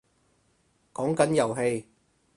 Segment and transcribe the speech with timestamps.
[0.95, 1.85] 講緊遊戲